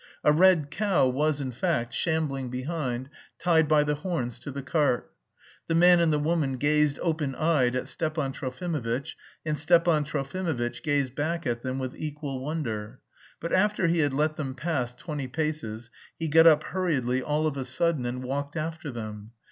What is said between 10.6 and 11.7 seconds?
gazed back at